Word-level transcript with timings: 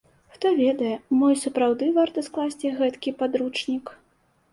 Хто 0.35 0.51
ведае, 0.59 0.93
мо 1.19 1.27
і 1.33 1.35
сапраўды 1.41 1.89
варта 1.97 2.23
скласці 2.29 2.73
гэткі 2.79 3.13
падручнік. 3.21 3.85